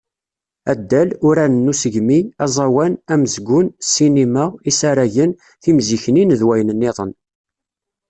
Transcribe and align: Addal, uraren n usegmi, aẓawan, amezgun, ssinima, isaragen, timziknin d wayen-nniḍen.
Addal, 0.71 1.09
uraren 1.27 1.55
n 1.65 1.71
usegmi, 1.71 2.19
aẓawan, 2.45 2.93
amezgun, 3.13 3.67
ssinima, 3.85 4.45
isaragen, 4.69 5.31
timziknin 5.61 6.29
d 6.39 6.41
wayen-nniḍen. 6.47 7.11